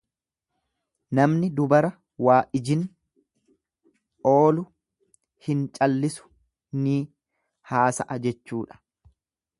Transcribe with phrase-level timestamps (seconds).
[1.19, 1.91] Namni dubara
[2.27, 2.81] waijin
[4.31, 4.65] oolu
[5.49, 6.27] hin callisu,
[6.87, 6.99] ni
[7.75, 8.83] haasa'a jechuudha.